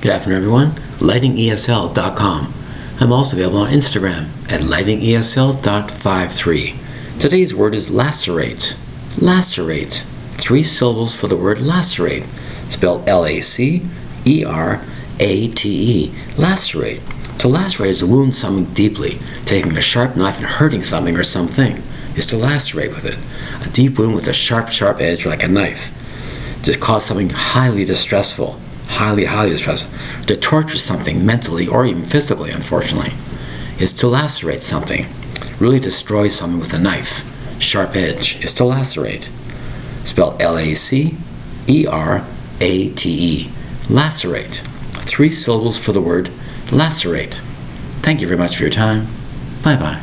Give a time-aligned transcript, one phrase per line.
[0.00, 0.70] Good afternoon, everyone.
[1.00, 2.54] LightingESL.com.
[3.00, 7.18] I'm also available on Instagram at lightingesl.53.
[7.18, 8.76] Today's word is lacerate.
[9.20, 10.04] Lacerate.
[10.34, 12.22] Three syllables for the word lacerate.
[12.70, 13.82] Spelled L A C
[14.24, 14.80] E R
[15.18, 16.12] A T E.
[16.36, 17.00] Lacerate.
[17.40, 19.18] To lacerate is to wound something deeply.
[19.46, 21.82] Taking a sharp knife and hurting something or something
[22.14, 23.18] is to lacerate with it.
[23.66, 25.90] A deep wound with a sharp, sharp edge like a knife.
[26.62, 29.96] To cause something highly distressful highly, highly distressful.
[30.26, 33.12] To torture something mentally or even physically, unfortunately,
[33.78, 35.06] is to lacerate something.
[35.60, 37.34] Really destroy something with a knife.
[37.60, 39.30] Sharp edge is to lacerate.
[40.04, 41.16] Spelled L A C
[41.66, 42.24] E R
[42.60, 43.50] A T E.
[43.88, 44.62] Lacerate.
[45.06, 46.30] Three syllables for the word
[46.70, 47.40] lacerate.
[48.02, 49.06] Thank you very much for your time.
[49.62, 50.02] Bye bye.